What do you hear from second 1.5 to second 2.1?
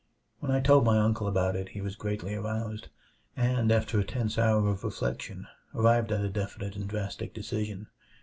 it he was